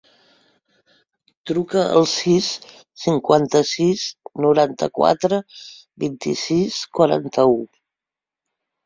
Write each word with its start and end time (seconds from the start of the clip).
Truca 1.49 1.83
al 1.99 2.07
sis, 2.13 2.47
cinquanta-sis, 3.03 4.05
noranta-quatre, 4.47 5.39
vint-i-sis, 6.05 6.79
quaranta-u. 7.01 7.55